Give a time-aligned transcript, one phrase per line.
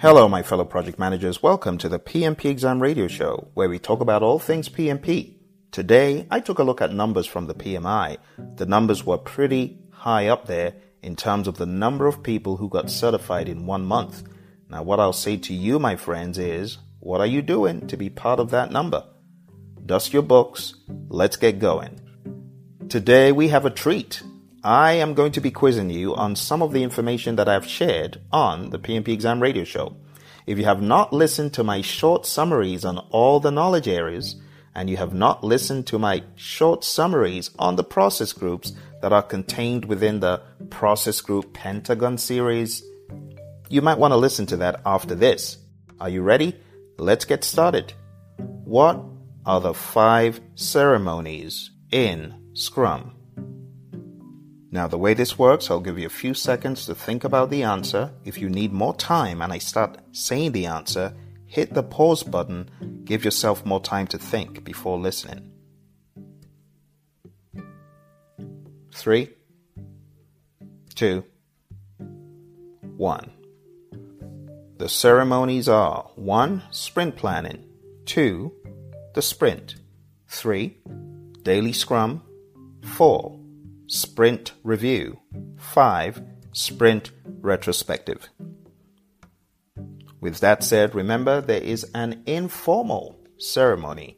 [0.00, 1.42] Hello, my fellow project managers.
[1.42, 5.34] Welcome to the PMP Exam Radio Show, where we talk about all things PMP.
[5.72, 8.16] Today, I took a look at numbers from the PMI.
[8.56, 10.72] The numbers were pretty high up there
[11.02, 14.22] in terms of the number of people who got certified in one month.
[14.70, 18.08] Now, what I'll say to you, my friends, is what are you doing to be
[18.08, 19.04] part of that number?
[19.84, 20.76] Dust your books.
[21.10, 22.00] Let's get going.
[22.88, 24.22] Today, we have a treat.
[24.62, 28.20] I am going to be quizzing you on some of the information that I've shared
[28.30, 29.96] on the PMP Exam Radio Show.
[30.46, 34.36] If you have not listened to my short summaries on all the knowledge areas,
[34.74, 39.22] and you have not listened to my short summaries on the process groups that are
[39.22, 42.84] contained within the Process Group Pentagon series,
[43.70, 45.56] you might want to listen to that after this.
[45.98, 46.54] Are you ready?
[46.98, 47.94] Let's get started.
[48.36, 49.02] What
[49.46, 53.19] are the five ceremonies in Scrum?
[54.72, 57.64] Now, the way this works, I'll give you a few seconds to think about the
[57.64, 58.12] answer.
[58.24, 61.12] If you need more time and I start saying the answer,
[61.46, 62.70] hit the pause button.
[63.04, 65.50] Give yourself more time to think before listening.
[68.92, 69.30] Three,
[70.94, 71.24] two,
[72.96, 73.32] one.
[74.76, 76.62] The ceremonies are 1.
[76.70, 77.66] Sprint planning,
[78.06, 78.52] 2.
[79.14, 79.74] The sprint,
[80.28, 80.76] 3.
[81.42, 82.22] Daily scrum,
[82.82, 83.39] 4
[83.90, 85.18] sprint review.
[85.58, 86.22] 5.
[86.52, 88.28] Sprint retrospective.
[90.20, 94.16] With that said, remember there is an informal ceremony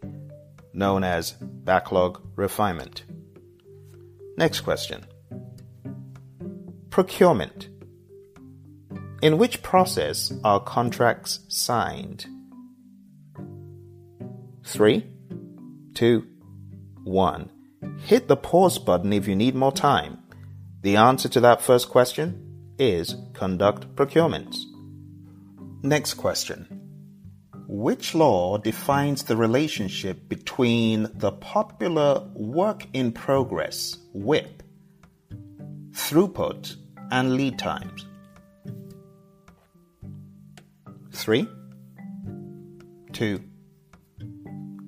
[0.75, 3.05] known as backlog refinement.
[4.37, 5.07] Next question
[6.91, 7.71] Procurement.
[9.23, 12.27] In which process are contracts signed?
[14.65, 15.07] Three,
[15.95, 16.27] two,
[17.05, 17.49] one.
[17.99, 20.19] Hit the pause button if you need more time.
[20.83, 24.57] The answer to that first question is conduct procurements.
[25.83, 26.81] Next question.
[27.69, 34.63] Which law defines the relationship between the popular work in progress, WIP,
[35.93, 36.77] throughput,
[37.11, 38.07] and lead times?
[41.13, 41.49] Three,
[43.13, 43.43] two,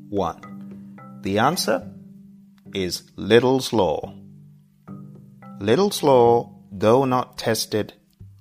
[0.08, 1.20] one.
[1.22, 1.93] The answer
[2.74, 4.14] is Little's Law.
[5.60, 7.94] Little's Law, though not tested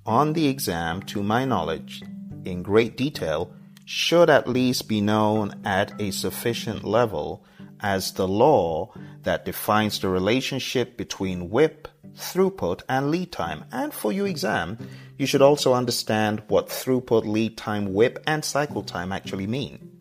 [0.04, 2.02] on the exam to my knowledge
[2.44, 7.44] in great detail, should at least be known at a sufficient level
[7.80, 13.64] as the law that defines the relationship between WIP, throughput, and lead time.
[13.70, 14.78] And for your exam,
[15.18, 19.98] you should also understand what throughput, lead time, WIP, and cycle time actually mean.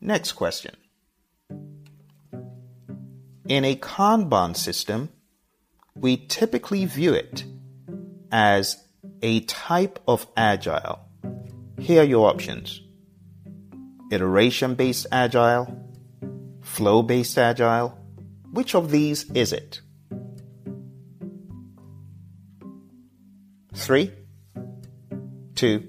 [0.00, 0.74] Next question.
[3.46, 5.10] In a Kanban system,
[5.94, 7.44] we typically view it
[8.32, 8.82] as
[9.20, 11.00] a type of agile.
[11.78, 12.80] Here are your options
[14.10, 15.66] iteration based agile,
[16.62, 17.98] flow based agile.
[18.50, 19.80] Which of these is it?
[23.74, 24.12] Three,
[25.54, 25.80] two,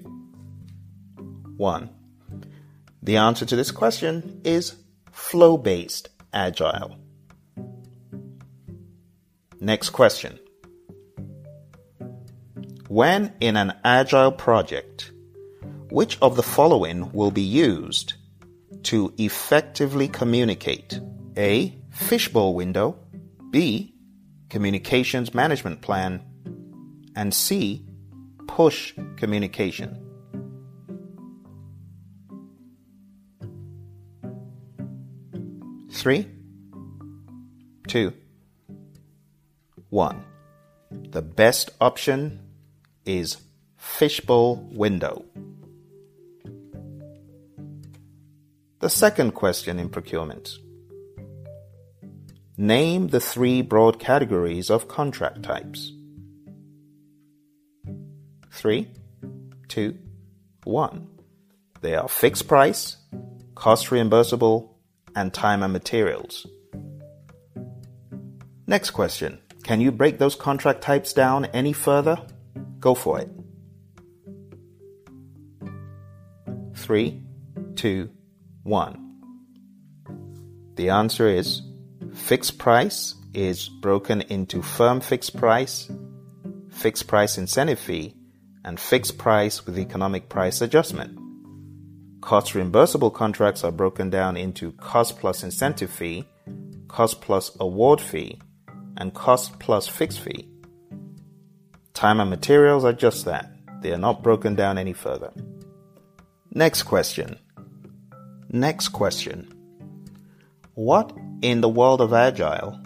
[1.56, 1.90] one.
[3.02, 4.74] The answer to this question is
[5.12, 7.05] flow based agile.
[9.66, 10.38] Next question.
[12.86, 15.10] When in an agile project,
[15.90, 18.14] which of the following will be used
[18.84, 21.00] to effectively communicate?
[21.36, 21.76] A.
[21.90, 22.96] Fishbowl window.
[23.50, 23.92] B.
[24.50, 26.22] Communications management plan.
[27.16, 27.84] And C.
[28.46, 29.98] Push communication.
[35.90, 36.28] Three,
[37.88, 38.12] two,
[39.90, 40.24] 1.
[41.10, 42.40] The best option
[43.04, 43.36] is
[43.76, 45.24] fishbowl window.
[48.80, 50.58] The second question in procurement.
[52.58, 55.92] Name the three broad categories of contract types.
[58.50, 58.88] Three,
[59.68, 59.98] two,
[60.64, 61.08] one.
[61.80, 62.96] They are fixed price,
[63.54, 64.70] cost reimbursable,
[65.14, 66.46] and time and materials.
[68.66, 69.38] Next question.
[69.66, 72.16] Can you break those contract types down any further?
[72.78, 73.28] Go for it.
[76.76, 77.20] Three,
[77.74, 78.10] two,
[78.62, 79.18] one.
[80.76, 81.62] The answer is
[82.14, 85.90] fixed price is broken into firm fixed price,
[86.70, 88.14] fixed price incentive fee,
[88.64, 91.18] and fixed price with economic price adjustment.
[92.20, 96.24] Cost reimbursable contracts are broken down into cost plus incentive fee,
[96.86, 98.38] cost plus award fee,
[98.96, 100.48] and cost plus fixed fee.
[101.94, 103.50] Time and materials are just that.
[103.82, 105.32] They are not broken down any further.
[106.52, 107.38] Next question.
[108.50, 109.52] Next question.
[110.74, 112.80] What in the world of Agile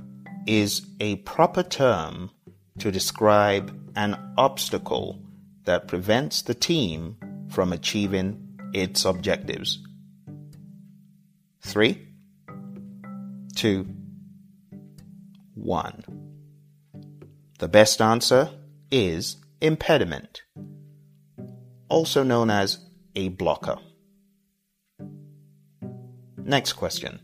[0.47, 2.31] is a proper term
[2.79, 5.21] to describe an obstacle
[5.65, 7.17] that prevents the team
[7.49, 9.79] from achieving its objectives?
[11.63, 12.07] Three,
[13.55, 13.87] two,
[15.61, 16.03] one.
[17.59, 18.51] The best answer
[18.91, 20.43] is impediment,
[21.89, 22.79] also known as
[23.15, 23.77] a blocker.
[26.39, 27.21] Next question.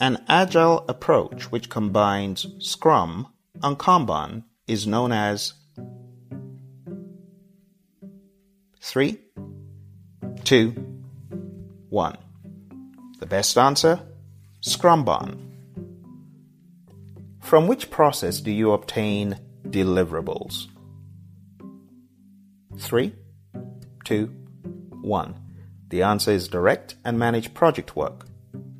[0.00, 3.28] An agile approach which combines Scrum
[3.62, 5.54] and Kanban is known as
[8.80, 9.18] 3,
[10.44, 10.70] 2,
[11.88, 12.18] 1.
[13.20, 14.00] The best answer?
[14.60, 15.45] Scrumban.
[17.46, 19.38] From which process do you obtain
[19.68, 20.66] deliverables?
[22.76, 23.14] 3,
[24.04, 24.26] 2,
[25.00, 25.40] 1.
[25.86, 28.26] The answer is direct and manage project work.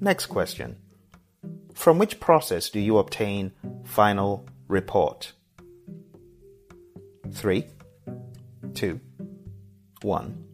[0.01, 0.79] Next question.
[1.75, 3.53] From which process do you obtain
[3.85, 5.33] final report?
[7.31, 7.67] 3,
[8.75, 9.01] 2,
[10.03, 10.45] 1.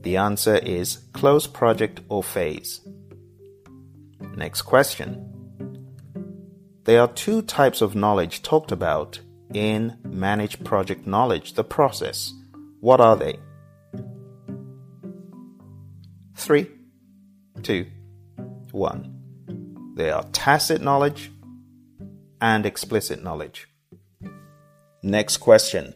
[0.00, 2.80] The answer is close project or phase.
[4.36, 5.33] Next question.
[6.84, 9.20] There are two types of knowledge talked about
[9.54, 12.34] in manage project knowledge, the process.
[12.80, 13.38] What are they?
[16.34, 16.68] Three,
[17.62, 17.86] two,
[18.72, 19.94] one.
[19.94, 21.32] They are tacit knowledge
[22.42, 23.66] and explicit knowledge.
[25.02, 25.94] Next question.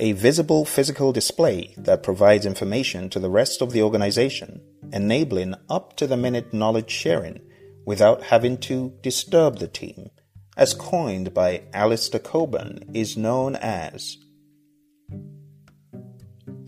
[0.00, 4.60] A visible physical display that provides information to the rest of the organization,
[4.92, 7.40] enabling up to the minute knowledge sharing
[7.84, 10.10] without having to disturb the team,
[10.56, 14.16] as coined by Alistair Cockburn, is known as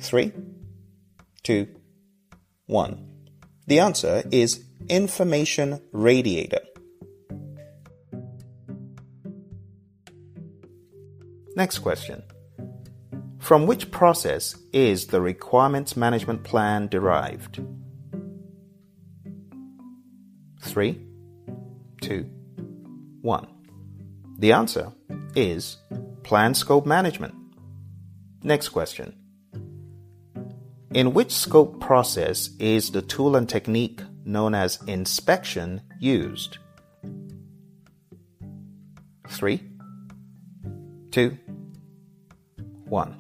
[0.01, 0.33] 3,
[1.43, 1.69] 2,
[2.67, 3.09] 1.
[3.67, 6.61] The answer is information radiator.
[11.57, 12.23] Next question.
[13.39, 17.61] From which process is the requirements management plan derived?
[20.77, 21.01] 3,
[22.03, 22.31] 2,
[23.23, 23.47] 1.
[24.41, 24.93] The answer
[25.35, 25.79] is
[26.23, 27.35] plan scope management.
[28.43, 29.17] Next question.
[30.93, 36.59] In which scope process is the tool and technique known as inspection used?
[39.31, 39.63] Three,
[41.11, 41.39] two,
[42.85, 43.17] one.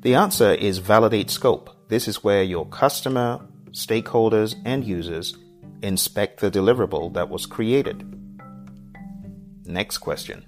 [0.00, 1.70] The answer is validate scope.
[1.88, 3.38] This is where your customer,
[3.70, 5.36] stakeholders, and users
[5.82, 8.04] inspect the deliverable that was created.
[9.64, 10.46] Next question.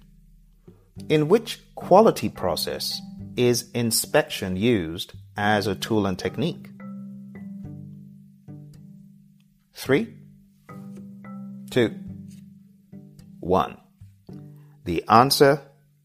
[1.08, 3.00] In which quality process
[3.36, 6.68] is inspection used as a tool and technique?
[9.72, 10.14] Three,
[11.70, 11.94] two,
[13.40, 13.76] one.
[14.84, 15.62] The answer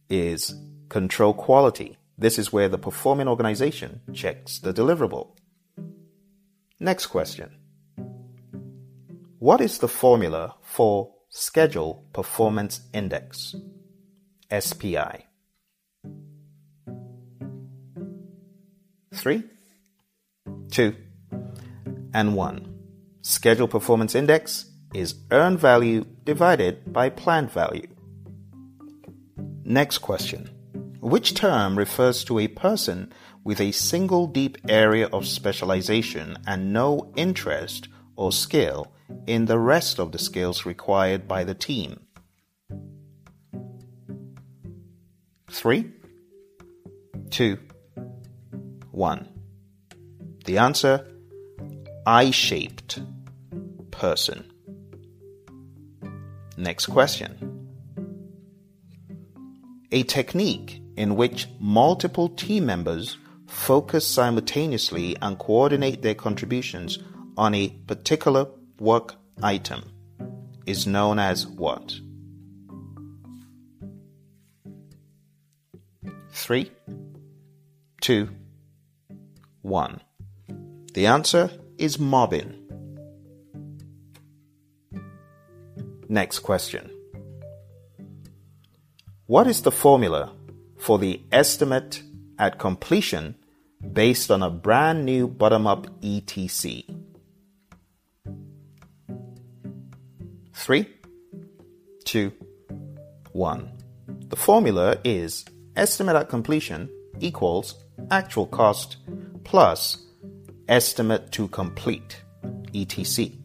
[0.10, 0.56] is
[0.90, 1.98] control quality.
[2.18, 5.38] This is where the performing organization checks the deliverable.
[6.80, 7.59] Next question.
[9.40, 13.56] What is the formula for Schedule Performance Index?
[14.52, 15.28] SPI.
[19.14, 19.46] Three,
[20.70, 20.94] two,
[22.14, 22.80] and one.
[23.22, 27.88] Schedule Performance Index is earned value divided by planned value.
[29.64, 30.50] Next question.
[31.00, 33.14] Which term refers to a person
[33.46, 38.92] with a single deep area of specialization and no interest or skill
[39.28, 42.00] in the rest of the skills required by the team?
[45.50, 45.92] 3,
[47.30, 47.58] 2,
[48.92, 49.30] 1.
[50.46, 51.08] The answer
[52.06, 53.02] I shaped
[53.92, 54.52] person.
[56.58, 57.70] Next question.
[59.92, 67.00] A technique in which multiple team members focus simultaneously and coordinate their contributions
[67.38, 68.46] on a particular
[68.80, 69.84] work item
[70.66, 72.00] is known as what?
[76.32, 76.72] Three,
[78.02, 78.30] two,
[79.62, 80.02] one.
[80.94, 82.56] The answer is mobbing.
[86.08, 86.90] Next question.
[89.28, 90.34] What is the formula
[90.78, 92.02] for the estimate
[92.40, 93.36] at completion
[93.94, 96.99] based on a brand new bottom up ETC?
[100.60, 100.90] Three,
[102.04, 102.34] two,
[103.32, 103.72] one.
[104.28, 105.46] The formula is
[105.78, 106.90] estimate at completion
[107.22, 107.76] equals
[108.12, 108.98] actual cost
[109.46, 110.06] plus
[110.68, 112.22] estimate to complete,
[112.74, 113.38] ETC.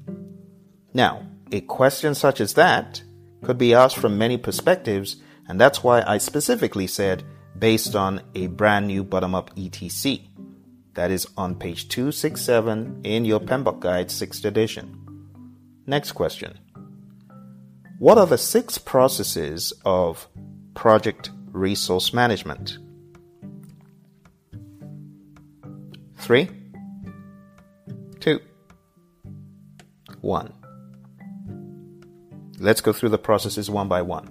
[0.93, 3.05] Now, a question such as that
[3.45, 7.23] could be asked from many perspectives, and that's why I specifically said
[7.57, 10.27] based on a brand new bottom up ETC.
[10.95, 15.01] That is on page 267 in your PMBOK Guide 6th edition.
[15.87, 16.59] Next question.
[18.05, 20.29] What are the six processes of
[20.75, 22.77] project resource management?
[26.19, 26.51] Three,
[28.21, 28.41] two,
[30.21, 30.53] one.
[32.59, 34.29] Let's go through the processes one by one.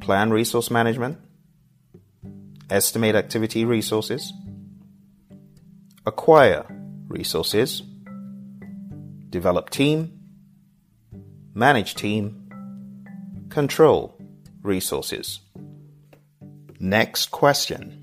[0.00, 1.18] Plan resource management,
[2.70, 4.32] estimate activity resources,
[6.06, 6.64] acquire
[7.08, 7.82] resources,
[9.30, 10.23] develop team,
[11.54, 12.50] manage team,
[13.48, 14.18] control
[14.62, 15.40] resources.
[16.80, 18.00] Next question.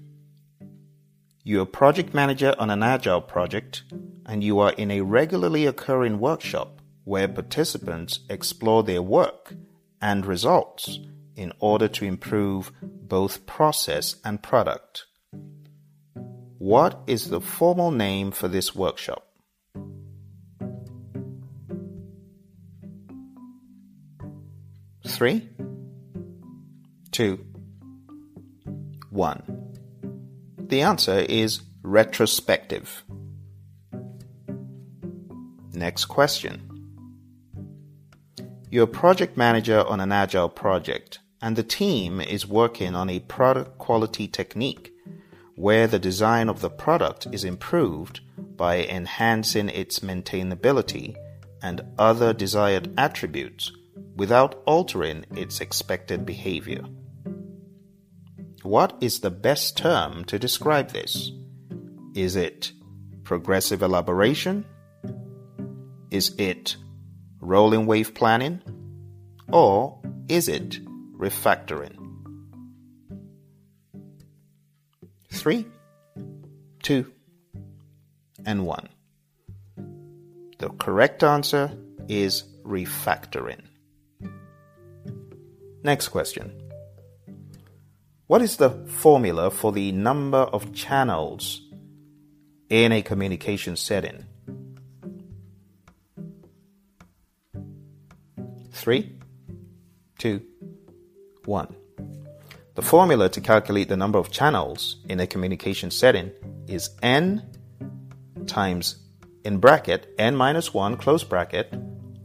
[1.43, 3.84] You're a project manager on an agile project
[4.25, 9.53] and you are in a regularly occurring workshop where participants explore their work
[10.01, 11.00] and results
[11.36, 15.05] in order to improve both process and product.
[16.58, 19.31] What is the formal name for this workshop?
[25.22, 25.48] Three,
[27.12, 27.46] two,
[29.12, 29.44] one.
[30.58, 33.04] The answer is retrospective.
[35.74, 36.60] Next question.
[38.72, 43.20] You're a project manager on an agile project, and the team is working on a
[43.20, 44.92] product quality technique
[45.54, 48.22] where the design of the product is improved
[48.58, 51.16] by enhancing its maintainability
[51.62, 53.72] and other desired attributes
[54.15, 56.84] without altering its expected behavior.
[58.63, 61.32] What is the best term to describe this?
[62.13, 62.72] Is it
[63.24, 64.65] progressive elaboration?
[66.12, 66.75] Is it
[67.39, 68.62] rolling wave planning?
[69.51, 70.80] Or is it
[71.18, 71.98] refactoring?
[75.32, 75.65] Three,
[76.84, 77.12] two,
[78.46, 78.89] and one.
[80.60, 81.72] The correct answer
[82.08, 83.62] is refactoring.
[85.84, 86.52] Next question.
[88.28, 91.62] What is the formula for the number of channels
[92.70, 94.26] in a communication setting?
[98.72, 99.18] Three,
[100.18, 100.42] two,
[101.46, 101.76] one.
[102.76, 106.32] The formula to calculate the number of channels in a communication setting
[106.68, 107.44] is n
[108.48, 108.96] times
[109.44, 111.74] in bracket n minus 1 close bracket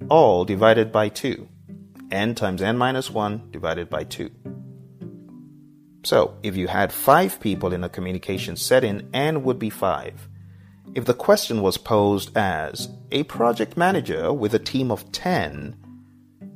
[0.08, 1.48] all divided by 2.
[2.16, 4.30] N times n minus 1 divided by 2.
[6.04, 10.28] So, if you had 5 people in a communication setting, n would be 5.
[10.94, 15.76] If the question was posed as a project manager with a team of 10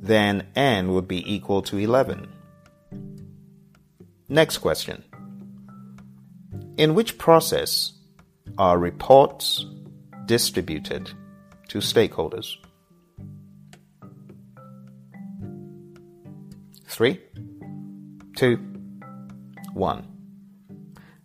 [0.01, 2.27] then n would be equal to 11.
[4.27, 5.03] Next question.
[6.77, 7.93] In which process
[8.57, 9.65] are reports
[10.25, 11.11] distributed
[11.67, 12.55] to stakeholders?
[17.01, 17.19] Three,
[18.35, 18.57] two,
[19.73, 20.05] one.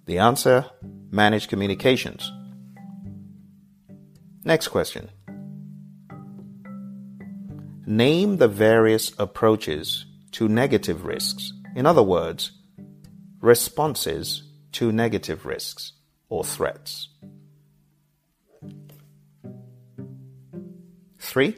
[0.06, 0.64] The answer
[1.10, 2.32] manage communications.
[4.42, 5.10] Next question.
[7.84, 11.52] Name the various approaches to negative risks.
[11.74, 12.52] In other words,
[13.42, 15.92] responses to negative risks
[16.30, 17.10] or threats.
[21.18, 21.54] Three,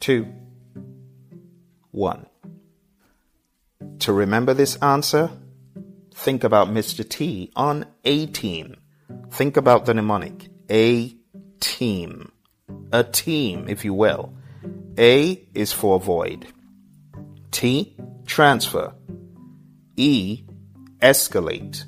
[0.00, 0.32] two,
[1.98, 2.26] one.
[4.00, 5.30] To remember this answer,
[6.14, 7.08] think about Mr.
[7.08, 8.76] T on A team.
[9.30, 11.14] Think about the mnemonic A
[11.60, 12.32] team
[12.92, 14.34] a team, if you will.
[14.96, 16.46] A is for avoid.
[17.50, 18.94] T, transfer.
[19.96, 20.44] E,
[21.00, 21.84] escalate.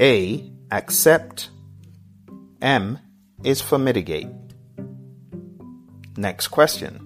[0.00, 1.50] A, accept.
[2.60, 2.98] M
[3.42, 4.28] is for mitigate.
[6.16, 7.03] Next question.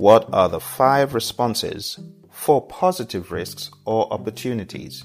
[0.00, 5.04] What are the five responses for positive risks or opportunities?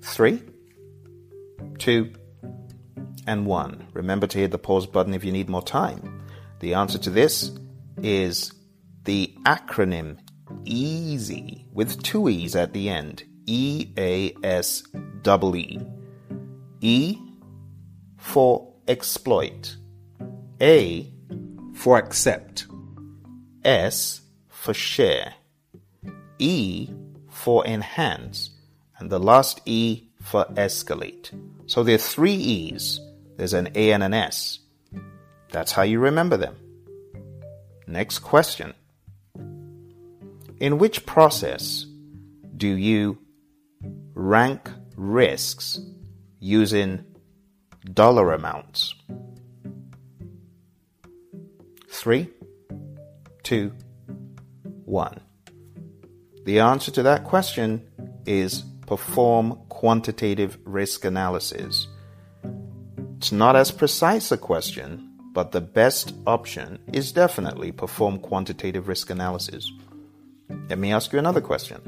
[0.00, 0.42] three,
[1.78, 2.14] two,
[3.26, 3.86] and one.
[3.92, 6.24] Remember to hit the pause button if you need more time.
[6.60, 7.50] The answer to this
[7.98, 8.54] is
[9.04, 10.16] the acronym
[10.64, 13.24] EASY with two E's at the end.
[13.44, 15.80] E A S E E.
[16.80, 17.18] E
[18.16, 19.76] for exploit.
[20.60, 21.12] A
[21.74, 22.66] for accept.
[23.64, 25.34] S for share,
[26.38, 26.88] E
[27.28, 28.50] for enhance,
[28.98, 31.30] and the last E for escalate.
[31.66, 33.00] So there are three E's.
[33.36, 34.60] There's an A and an S.
[35.50, 36.56] That's how you remember them.
[37.86, 38.72] Next question.
[40.58, 41.86] In which process
[42.56, 43.18] do you
[44.14, 45.80] rank risks
[46.38, 47.04] using
[47.92, 48.94] dollar amounts?
[51.88, 52.28] Three,
[53.42, 53.72] two,
[54.84, 55.20] one.
[56.44, 57.82] The answer to that question
[58.26, 61.88] is perform quantitative risk analysis.
[63.16, 69.10] It's not as precise a question, but the best option is definitely perform quantitative risk
[69.10, 69.70] analysis.
[70.68, 71.80] Let me ask you another question.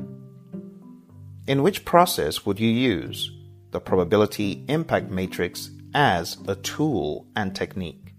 [1.47, 3.31] In which process would you use
[3.71, 8.15] the probability impact matrix as a tool and technique?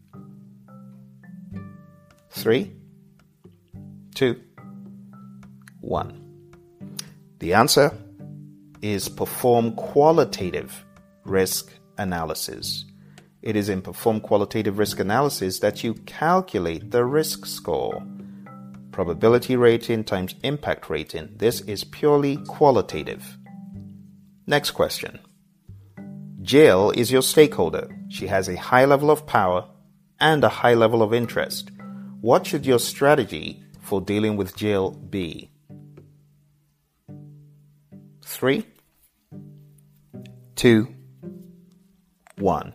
[2.29, 2.73] Three,
[4.13, 4.41] two,
[5.79, 6.11] one.
[7.39, 7.97] The answer
[8.81, 10.83] is perform qualitative
[11.23, 12.83] risk analysis.
[13.41, 18.03] It is in perform qualitative risk analysis that you calculate the risk score.
[18.91, 21.29] Probability rating times impact rating.
[21.37, 23.37] This is purely qualitative.
[24.45, 25.19] Next question.
[26.49, 27.95] Jill is your stakeholder.
[28.09, 29.69] She has a high level of power
[30.19, 31.69] and a high level of interest.
[32.21, 35.51] What should your strategy for dealing with Jill be?
[38.25, 38.65] Three,
[40.55, 40.87] two,
[42.39, 42.73] one.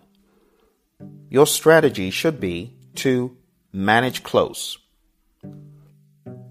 [1.28, 3.36] Your strategy should be to
[3.72, 4.78] manage close.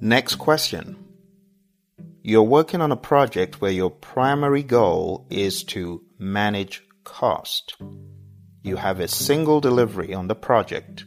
[0.01, 0.97] Next question.
[2.21, 7.75] You're working on a project where your primary goal is to manage cost.
[8.61, 11.05] You have a single delivery on the project.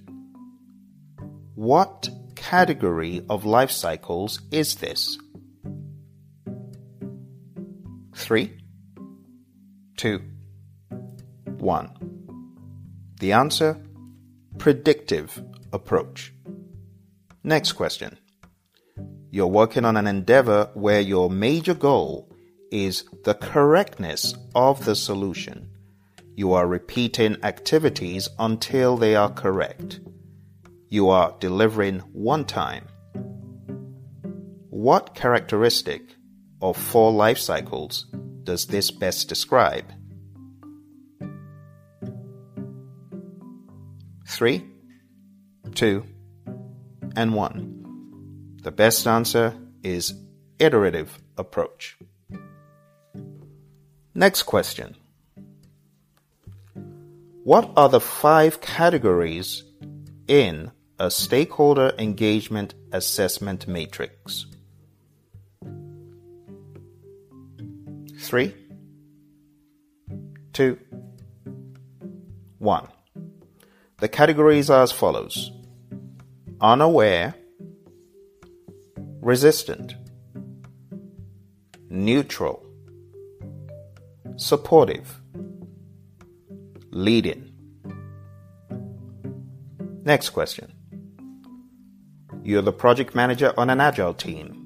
[1.55, 5.19] What category of life cycles is this?
[8.15, 8.59] Three,
[9.97, 10.23] two,
[11.59, 11.91] one.
[13.21, 13.81] The answer
[14.59, 16.33] predictive approach.
[17.43, 18.19] Next question.
[19.31, 22.33] You're working on an endeavor where your major goal
[22.71, 25.71] is the correctness of the solution.
[26.37, 30.01] You are repeating activities until they are correct.
[30.91, 32.89] You are delivering one time.
[34.69, 36.03] What characteristic
[36.61, 38.05] of four life cycles
[38.45, 39.87] does this best describe?
[44.29, 44.63] Three,
[45.75, 46.05] two,
[47.17, 48.59] and one.
[48.63, 50.13] The best answer is
[50.59, 51.97] iterative approach.
[54.15, 54.97] Next question.
[57.47, 59.63] What are the five categories
[60.27, 64.47] in a stakeholder engagement assessment matrix?
[68.19, 68.53] Three,
[70.53, 70.77] two,
[72.59, 72.89] one.
[73.99, 75.53] The categories are as follows.
[76.61, 77.37] Unaware,
[79.21, 79.95] resistant,
[81.89, 82.67] neutral,
[84.35, 85.21] supportive,
[86.97, 87.53] leading.
[90.05, 90.73] Next question.
[92.43, 94.63] You're the project manager on an agile team.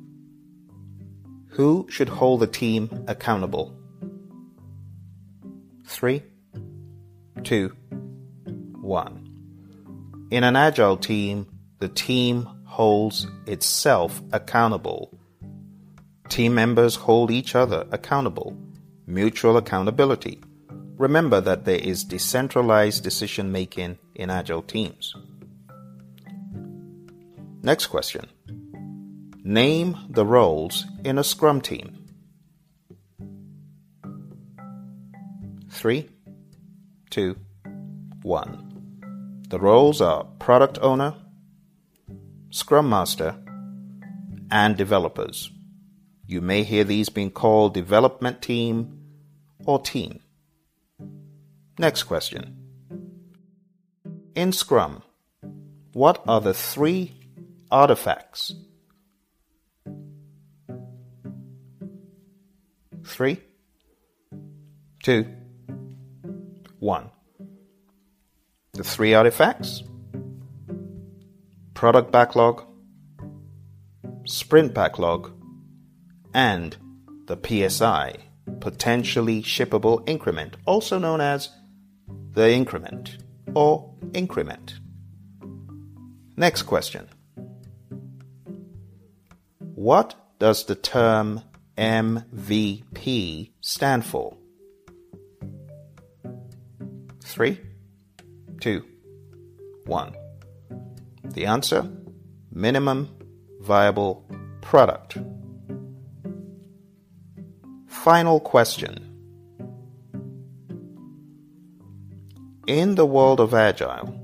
[1.48, 3.76] Who should hold the team accountable?
[5.84, 6.22] Three,
[7.42, 7.74] two,
[8.80, 9.26] one.
[10.30, 11.48] In an agile team,
[11.80, 15.18] the team holds itself accountable.
[16.28, 18.56] Team members hold each other accountable.
[19.08, 20.40] Mutual accountability.
[21.00, 25.16] Remember that there is decentralized decision making in agile teams.
[27.62, 28.28] Next question.
[29.42, 32.04] Name the roles in a Scrum team.
[35.70, 36.10] Three,
[37.08, 37.34] two,
[38.20, 39.42] one.
[39.48, 41.14] The roles are product owner,
[42.50, 43.36] Scrum Master,
[44.50, 45.50] and developers.
[46.26, 49.00] You may hear these being called development team
[49.64, 50.20] or team.
[51.78, 52.56] Next question.
[54.34, 55.02] In Scrum,
[55.92, 57.14] what are the three
[57.70, 58.54] artifacts
[63.10, 63.40] Three,
[65.02, 65.26] two,
[66.78, 67.10] one.
[68.72, 69.82] The three artifacts
[71.74, 72.64] product backlog,
[74.26, 75.32] sprint backlog,
[76.34, 76.76] and
[77.26, 78.16] the PSI,
[78.60, 81.48] potentially shippable increment, also known as
[82.32, 83.18] the increment
[83.54, 84.80] or increment.
[86.36, 87.08] Next question.
[89.74, 91.42] What does the term
[91.76, 94.36] MVP stand for?
[97.22, 97.60] Three,
[98.60, 98.84] two,
[99.86, 100.14] one.
[101.24, 101.90] The answer
[102.52, 103.08] minimum
[103.60, 104.24] viable
[104.60, 105.18] product.
[107.86, 109.09] Final question.
[112.70, 114.14] In the world of Agile,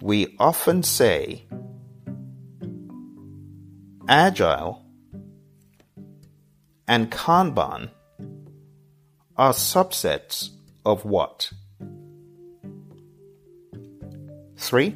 [0.00, 1.46] we often say
[4.06, 4.86] Agile
[6.86, 7.90] and Kanban
[9.36, 10.50] are subsets
[10.86, 11.50] of what?
[14.56, 14.94] Three,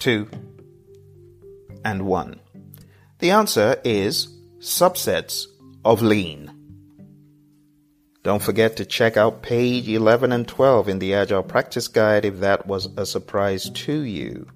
[0.00, 0.28] two,
[1.84, 2.40] and one.
[3.20, 4.26] The answer is
[4.58, 5.46] subsets
[5.84, 6.57] of lean.
[8.28, 12.40] Don't forget to check out page 11 and 12 in the Agile Practice Guide if
[12.40, 14.46] that was a surprise to you.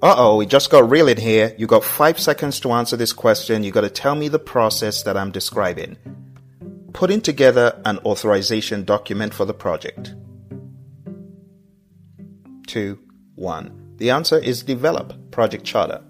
[0.00, 1.52] Uh oh, we just got real in here.
[1.58, 3.64] You got five seconds to answer this question.
[3.64, 5.96] You got to tell me the process that I'm describing.
[6.92, 10.14] Putting together an authorization document for the project.
[12.68, 13.00] Two,
[13.34, 13.96] one.
[13.96, 16.04] The answer is develop project charter.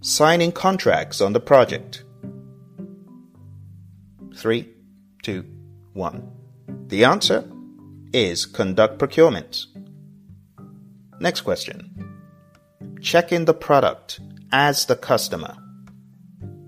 [0.00, 2.02] Signing contracts on the project.
[4.40, 4.70] Three,
[5.22, 5.44] two,
[5.92, 6.26] one.
[6.86, 7.44] The answer
[8.14, 9.66] is conduct procurement.
[11.20, 12.08] Next question.
[13.02, 14.18] Check in the product
[14.50, 15.58] as the customer.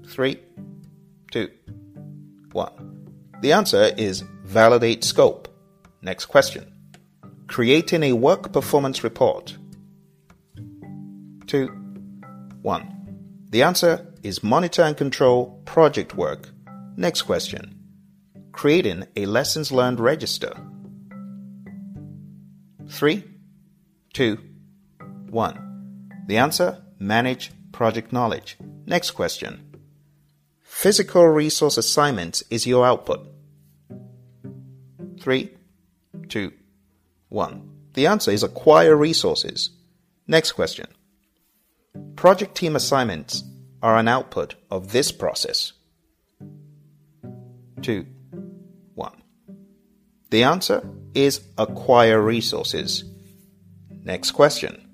[0.06, 0.38] Three,
[1.30, 1.48] two,
[2.52, 3.08] one.
[3.40, 5.48] The answer is validate scope.
[6.02, 6.70] Next question.
[7.46, 9.56] Creating a work performance report.
[11.46, 11.68] Two,
[12.60, 13.46] one.
[13.48, 16.50] The answer is monitor and control project work
[16.96, 17.78] Next question.
[18.52, 20.52] Creating a lessons learned register.
[22.88, 23.24] Three,
[24.12, 24.38] two,
[25.30, 26.10] one.
[26.26, 28.58] The answer manage project knowledge.
[28.86, 29.78] Next question.
[30.60, 33.26] Physical resource assignments is your output.
[35.18, 35.50] Three,
[36.28, 36.52] two,
[37.28, 37.70] one.
[37.94, 39.70] The answer is acquire resources.
[40.26, 40.88] Next question.
[42.16, 43.44] Project team assignments
[43.82, 45.72] are an output of this process
[47.82, 48.06] two,
[48.94, 49.22] one.
[50.30, 53.04] The answer is acquire resources.
[53.90, 54.88] Next question.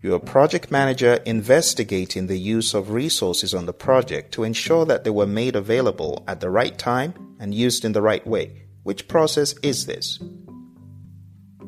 [0.00, 5.10] You're project manager investigating the use of resources on the project to ensure that they
[5.10, 8.64] were made available at the right time and used in the right way.
[8.82, 10.18] Which process is this?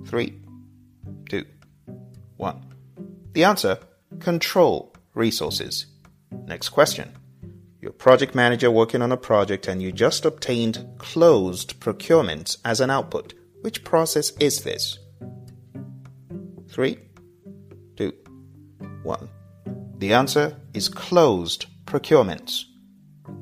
[0.05, 0.41] Three,
[1.29, 1.45] two,
[2.37, 2.75] one.
[3.33, 3.79] The answer
[4.19, 5.87] control resources.
[6.47, 7.13] Next question.
[7.85, 12.81] You're a project manager working on a project and you just obtained closed procurement as
[12.81, 13.35] an output.
[13.61, 14.99] Which process is this?
[16.70, 16.97] Three,
[17.94, 18.14] two,
[19.03, 19.29] one.
[19.99, 22.64] The answer is closed procurement.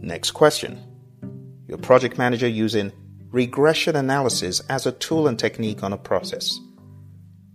[0.01, 0.81] Next question.
[1.69, 2.91] Your project manager using
[3.31, 6.59] regression analysis as a tool and technique on a process.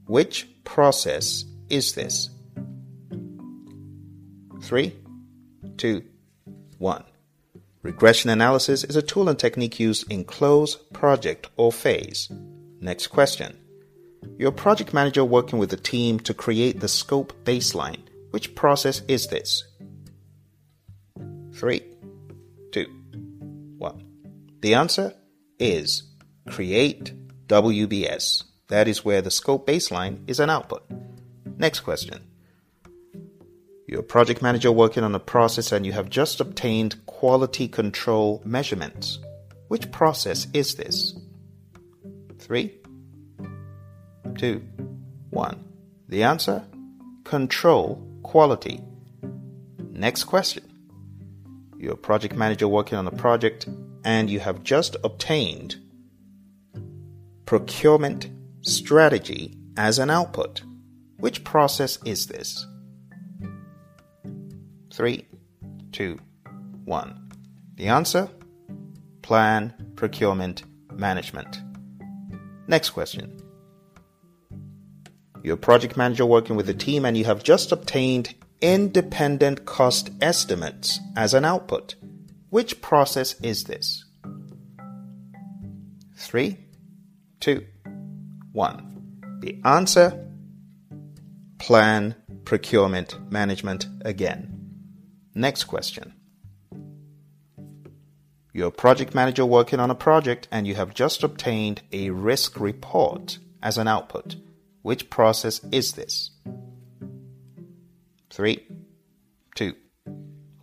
[0.06, 2.30] Which process is this?
[4.62, 4.96] Three,
[5.76, 6.06] two,
[6.78, 7.04] 1.
[7.84, 12.30] Regression analysis is a tool and technique used in close, project, or phase.
[12.82, 13.58] Next question.
[14.38, 18.02] You're a project manager working with a team to create the scope baseline.
[18.32, 19.64] Which process is this?
[21.54, 21.82] 3,
[22.72, 22.86] 2,
[23.78, 24.06] 1.
[24.60, 25.14] The answer
[25.60, 26.04] is
[26.50, 27.14] create
[27.48, 28.44] WBS.
[28.68, 30.84] That is where the scope baseline is an output.
[31.58, 32.20] Next question.
[33.88, 38.42] You're a project manager working on a process and you have just obtained quality control
[38.44, 39.20] measurements.
[39.70, 41.16] Which process is this?
[42.38, 42.74] Three,
[44.38, 44.62] two,
[45.30, 45.64] one.
[46.10, 46.66] The answer?
[47.24, 48.82] Control quality.
[49.92, 50.66] Next question.
[51.78, 53.70] You're a project manager working on a project
[54.04, 55.78] and you have just obtained
[57.46, 58.30] procurement
[58.62, 60.62] strategy as an output.
[61.20, 62.68] Which process is this?
[64.98, 65.28] Three,
[65.92, 66.18] two,
[66.84, 67.30] one.
[67.76, 68.32] The answer?
[69.22, 71.62] Plan, procurement, management.
[72.68, 73.40] Next question.
[75.44, 80.10] You're a project manager working with a team and you have just obtained independent cost
[80.20, 81.94] estimates as an output.
[82.50, 84.04] Which process is this?
[86.16, 86.58] Three,
[87.40, 87.68] two,
[88.52, 89.12] one.
[89.42, 90.28] The answer?
[91.60, 94.57] Plan, procurement, management again.
[95.38, 96.16] Next question.
[98.54, 102.60] You're a project manager working on a project and you have just obtained a risk
[102.60, 104.38] report as an output.
[104.82, 106.32] Which process is this?
[108.32, 108.66] Three,
[109.54, 109.76] two,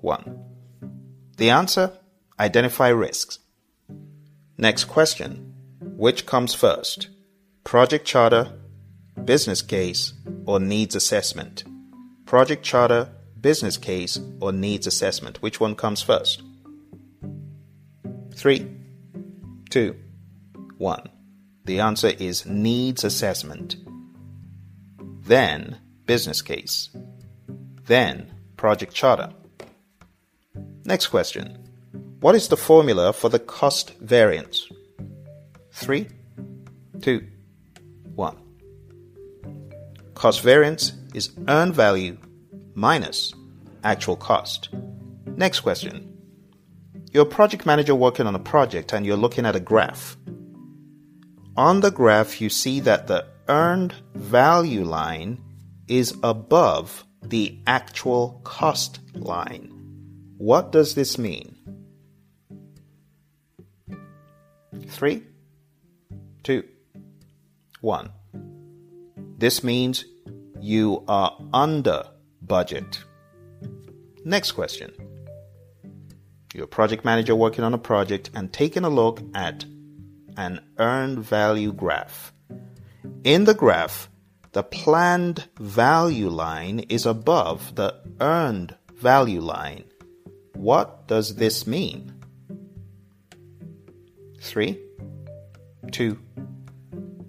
[0.00, 0.42] one.
[1.37, 1.96] The answer
[2.40, 3.38] identify risks.
[4.58, 7.10] Next question Which comes first?
[7.62, 8.58] Project charter,
[9.24, 10.14] business case,
[10.46, 11.62] or needs assessment?
[12.26, 13.13] Project charter,
[13.44, 15.42] business case, or needs assessment?
[15.42, 16.42] Which one comes first?
[18.35, 18.66] Three,
[19.68, 19.94] two,
[20.78, 21.11] one.
[21.66, 23.76] The answer is needs assessment.
[24.98, 25.76] Then
[26.07, 26.88] business case.
[27.85, 29.28] Then project charter.
[30.87, 31.59] Next question.
[32.20, 34.66] What is the formula for the cost variance?
[35.70, 36.09] Three,
[37.02, 37.26] two,
[38.14, 38.38] one.
[40.14, 42.16] Cost variance is earned value
[42.74, 43.32] minus
[43.82, 44.68] actual cost.
[45.37, 46.10] Next question.
[47.12, 50.16] You're a project manager working on a project and you're looking at a graph.
[51.56, 55.40] On the graph, you see that the earned value line
[55.87, 59.70] is above the actual cost line.
[60.37, 61.56] What does this mean?
[64.88, 65.22] Three,
[66.42, 66.64] two,
[67.80, 68.10] one.
[69.38, 70.04] This means
[70.60, 72.08] you are under
[72.46, 73.02] budget.
[74.24, 74.92] Next question.
[76.54, 79.64] You're a project manager working on a project and taking a look at
[80.37, 82.33] an earned value graph.
[83.24, 84.09] In the graph,
[84.52, 89.85] the planned value line is above the earned value line.
[90.54, 92.12] What does this mean?
[94.40, 94.78] Three,
[95.90, 96.18] two,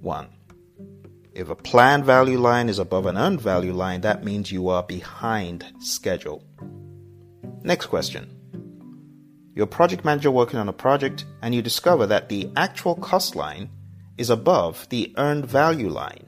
[0.01, 0.27] one.
[1.35, 4.83] If a planned value line is above an earned value line, that means you are
[4.83, 6.41] behind schedule.
[7.61, 8.31] Next question.
[9.53, 13.35] You're a project manager working on a project and you discover that the actual cost
[13.35, 13.69] line
[14.17, 16.25] is above the earned value line.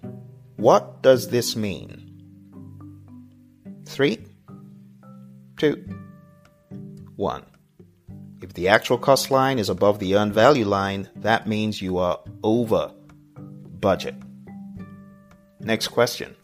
[0.57, 2.03] What does this mean?
[3.85, 4.25] Three,
[5.55, 5.85] two,
[7.15, 7.45] one.
[8.41, 12.19] If the actual cost line is above the earned value line, that means you are
[12.43, 12.91] over
[13.79, 14.15] budget.
[15.59, 16.35] Next question.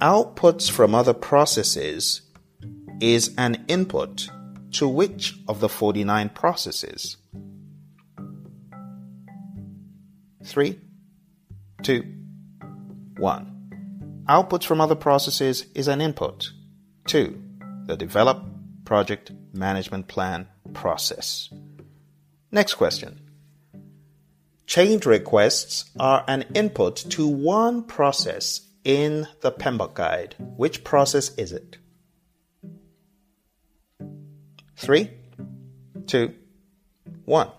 [0.00, 2.22] Outputs from other processes
[3.00, 4.28] is an input
[4.72, 7.16] to which of the 49 processes?
[10.44, 10.80] Three,
[11.82, 12.04] two,
[13.16, 14.24] one.
[14.28, 16.50] Outputs from other processes is an input
[17.06, 17.40] to
[17.86, 18.42] the develop
[18.84, 21.50] project management plan process.
[22.50, 23.20] Next question.
[24.66, 30.34] Change requests are an input to one process in the PMBOK guide.
[30.38, 31.78] Which process is it?
[34.76, 35.10] Three,
[36.06, 36.34] two,
[37.24, 37.50] one.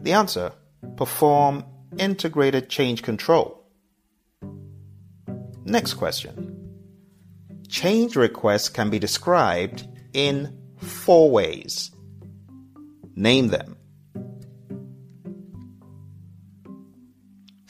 [0.00, 0.52] The answer
[0.96, 1.64] perform
[1.98, 3.64] integrated change control.
[5.64, 6.54] Next question.
[7.68, 11.90] Change requests can be described in four ways.
[13.14, 13.77] Name them.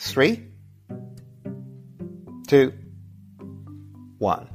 [0.00, 0.46] Three,
[2.46, 2.72] two,
[4.18, 4.48] one.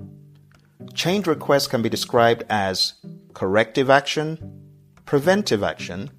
[0.94, 2.94] Change requests can be described as
[3.34, 4.72] corrective action,
[5.06, 6.12] preventive action,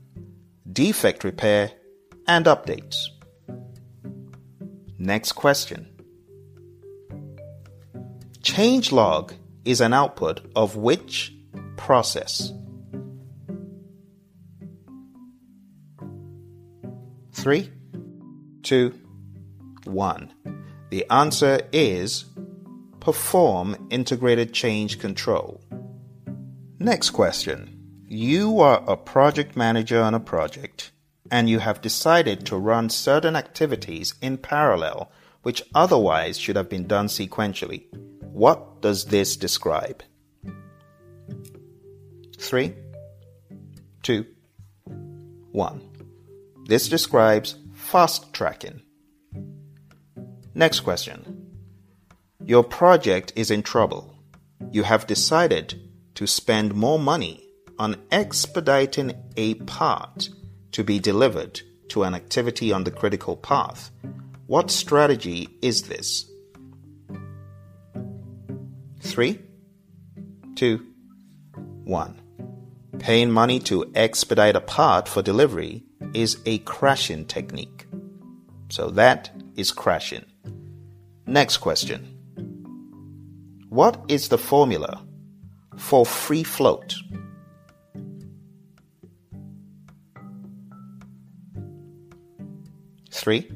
[0.70, 1.72] defect repair,
[2.28, 2.96] and updates.
[4.98, 5.88] Next question.
[8.42, 9.32] Change log
[9.64, 11.34] is an output of which
[11.78, 12.52] process?
[17.32, 17.70] Three,
[18.62, 18.98] two,
[19.94, 20.32] one.
[20.90, 22.26] The answer is
[23.00, 25.60] perform integrated change control.
[26.78, 27.70] Next question.
[28.06, 30.92] You are a project manager on a project
[31.30, 35.10] and you have decided to run certain activities in parallel
[35.42, 37.84] which otherwise should have been done sequentially.
[38.20, 40.02] What does this describe?
[42.38, 42.74] Three,
[44.02, 44.26] two,
[45.52, 45.80] one.
[46.66, 48.82] This describes fast tracking.
[50.54, 51.50] Next question.
[52.44, 54.14] Your project is in trouble.
[54.70, 55.80] You have decided
[56.14, 60.28] to spend more money on expediting a part
[60.72, 63.90] to be delivered to an activity on the critical path.
[64.46, 66.30] What strategy is this?
[69.00, 69.40] Three,
[70.54, 70.86] two,
[71.84, 72.20] one.
[72.98, 77.86] Paying money to expedite a part for delivery is a crashing technique.
[78.68, 80.24] So that is crashing.
[81.26, 82.14] Next question.
[83.70, 85.04] What is the formula
[85.76, 86.94] for free float?
[93.10, 93.50] Three,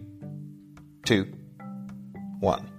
[1.05, 1.33] two,
[2.41, 2.71] one.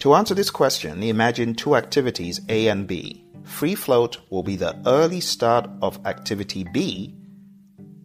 [0.00, 3.24] To answer this question, imagine two activities A and B.
[3.44, 7.14] Free float will be the early start of activity B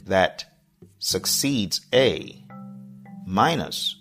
[0.04, 0.46] that
[1.00, 2.44] succeeds A
[3.26, 3.96] minus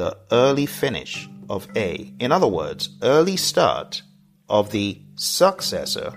[0.00, 2.10] the early finish of A.
[2.18, 4.00] In other words, early start
[4.48, 6.10] of the successor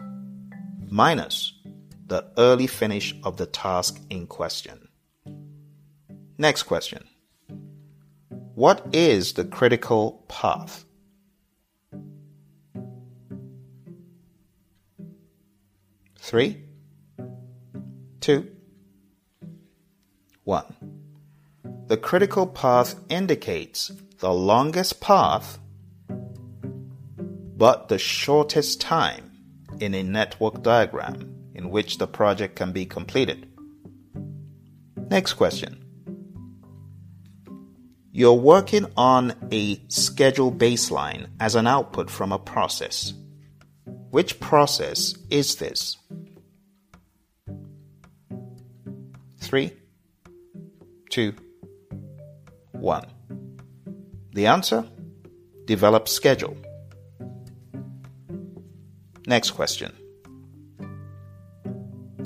[0.89, 1.51] minus
[2.07, 4.87] the early finish of the task in question.
[6.37, 7.03] Next question.
[8.55, 10.85] What is the critical path?
[16.19, 16.63] Three,
[18.21, 18.49] two,
[20.45, 20.92] one.
[21.87, 25.59] The critical path indicates the longest path
[27.55, 29.31] but the shortest time
[29.79, 33.47] in a network diagram in which the project can be completed.
[35.09, 35.83] Next question.
[38.11, 43.13] You're working on a schedule baseline as an output from a process.
[44.09, 45.97] Which process is this?
[49.39, 49.73] Three,
[51.09, 51.33] two,
[52.83, 53.05] one.
[54.33, 54.85] The answer?
[55.65, 56.57] Develop schedule.
[59.25, 59.93] Next question.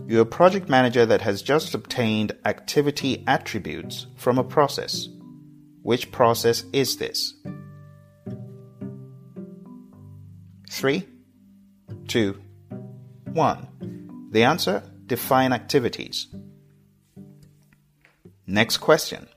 [0.08, 5.08] You're a project manager that has just obtained activity attributes from a process.
[5.84, 7.36] Which process is this?
[10.72, 11.08] Three,
[12.08, 12.42] two,
[13.26, 14.30] one.
[14.32, 16.28] The answer define activities.
[18.48, 19.28] Next question.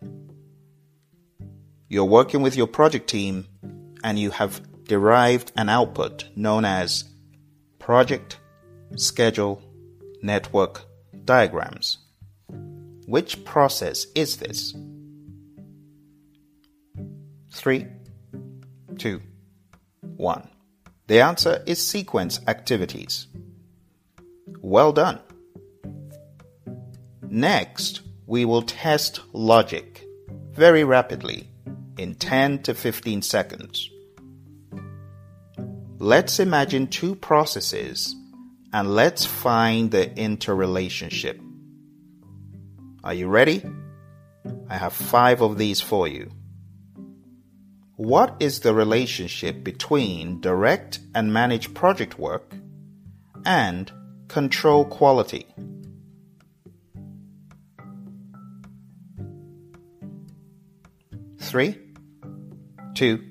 [1.92, 3.48] You're working with your project team
[4.04, 7.02] and you have derived an output known as
[7.80, 8.38] project,
[8.94, 9.60] schedule,
[10.22, 10.82] network
[11.24, 11.98] diagrams.
[13.08, 14.72] Which process is this?
[17.52, 17.88] Three,
[18.96, 19.20] two,
[20.16, 20.48] one.
[21.08, 23.26] The answer is sequence activities.
[24.62, 25.18] Well done.
[27.28, 30.06] Next, we will test logic
[30.52, 31.49] very rapidly
[31.98, 33.90] in 10 to 15 seconds.
[35.98, 38.14] Let's imagine two processes
[38.72, 41.40] and let's find the interrelationship.
[43.04, 43.62] Are you ready?
[44.68, 46.30] I have five of these for you.
[47.96, 52.54] What is the relationship between direct and manage project work
[53.44, 53.92] and
[54.28, 55.46] control quality?
[61.50, 61.76] Three,
[62.94, 63.24] two,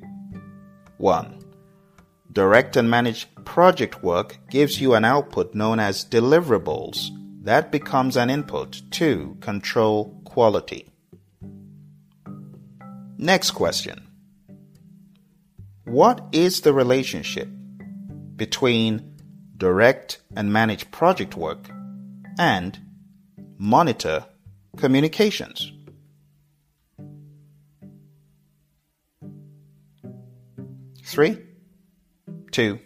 [0.97, 1.41] one.
[2.33, 7.11] Direct and manage project work gives you an output known as deliverables
[7.45, 10.91] that becomes an input to control quality.
[13.17, 14.05] Next question.
[15.85, 17.47] What is the relationship
[18.35, 19.15] between
[19.55, 21.69] direct and manage project work
[22.37, 22.77] and
[23.57, 24.25] monitor
[24.75, 25.71] communications?
[31.03, 31.37] Three,
[32.51, 32.79] two,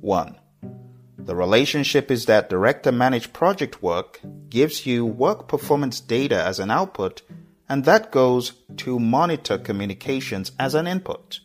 [0.00, 0.38] one.
[1.16, 6.58] The relationship is that director and manage project work gives you work performance data as
[6.58, 7.22] an output,
[7.68, 11.40] and that goes to monitor communications as an input.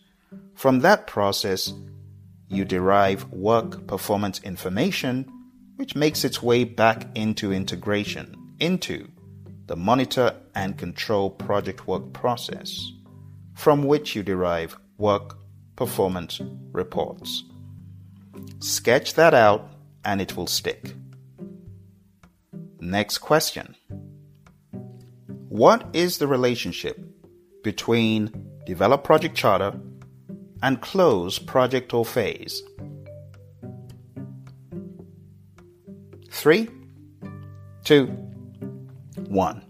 [0.53, 1.71] From that process,
[2.49, 5.31] you derive work performance information,
[5.77, 9.07] which makes its way back into integration, into
[9.67, 12.91] the monitor and control project work process,
[13.53, 15.38] from which you derive work
[15.79, 16.41] performance
[16.73, 17.45] reports.
[18.59, 19.71] Sketch that out
[20.03, 20.93] and it will stick.
[22.81, 23.75] Next question.
[25.47, 26.99] What is the relationship
[27.63, 28.19] between
[28.65, 29.73] develop project charter
[30.61, 32.61] and close project or phase?
[36.29, 36.67] Three,
[37.85, 38.07] two,
[39.29, 39.63] one.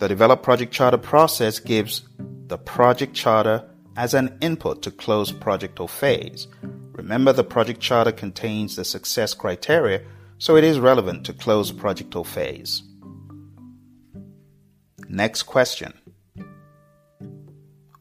[0.00, 2.02] The develop project charter process gives
[2.48, 6.48] the project charter as an input to close project or phase.
[6.92, 10.02] Remember the project charter contains the success criteria,
[10.38, 12.82] so it is relevant to close project or phase.
[15.08, 15.94] Next question.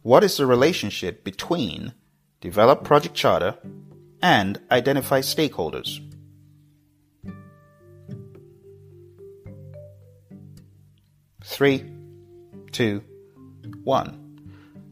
[0.01, 1.93] What is the relationship between
[2.39, 3.57] develop project charter
[4.21, 5.99] and identify stakeholders?
[11.43, 11.85] Three,
[12.71, 13.03] two,
[13.83, 14.20] one.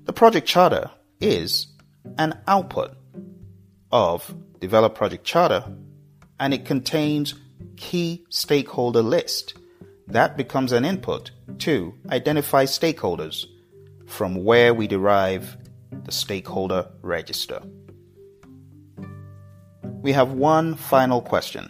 [0.10, 0.90] The project charter
[1.22, 1.68] is
[2.18, 2.98] an output
[3.92, 5.64] of Develop Project Charter
[6.40, 7.36] and it contains
[7.78, 9.54] key stakeholder list.
[10.08, 11.30] That becomes an input
[11.60, 13.46] to identify stakeholders
[14.08, 15.56] from where we derive
[15.92, 17.62] the stakeholder register.
[20.02, 21.70] We have one final question.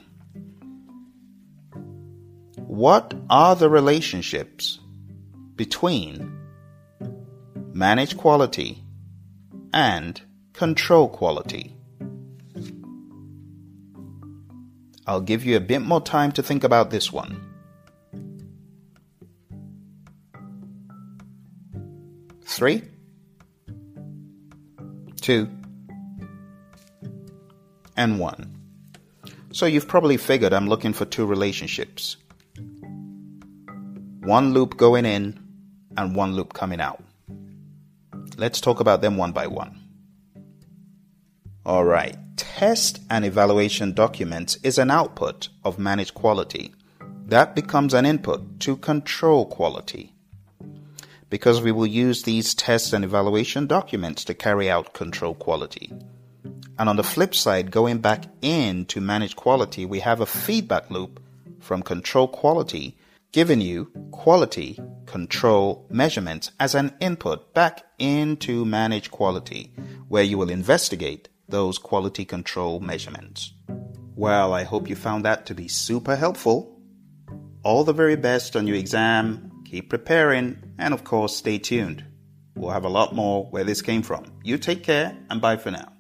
[2.56, 4.80] What are the relationships
[5.58, 6.39] between
[7.80, 8.84] manage quality
[9.74, 10.22] and
[10.52, 11.74] control quality?
[15.08, 17.42] I'll give you a bit more time to think about this one.
[22.44, 22.84] Three,
[25.22, 25.48] two,
[27.96, 28.58] and one.
[29.54, 32.18] So you've probably figured I'm looking for two relationships.
[34.20, 35.40] One loop going in
[35.96, 37.02] and one loop coming out.
[38.40, 39.78] Let's talk about them one by one.
[41.66, 42.16] All right.
[42.38, 46.74] Test and evaluation documents is an output of managed quality.
[47.26, 50.14] That becomes an input to control quality.
[51.30, 55.92] Because we will use these test and evaluation documents to carry out control quality.
[56.78, 60.90] And on the flip side, going back in to manage quality, we have a feedback
[60.90, 61.22] loop
[61.60, 62.96] from control quality
[63.32, 69.74] giving you quality control measurements as an input back into manage quality,
[70.08, 73.54] where you will investigate those quality control measurements.
[74.16, 76.80] Well, I hope you found that to be super helpful.
[77.64, 79.64] All the very best on your exam.
[79.66, 82.04] Keep preparing, and of course, stay tuned.
[82.56, 84.26] We'll have a lot more where this came from.
[84.44, 85.94] You take care, and bye for now.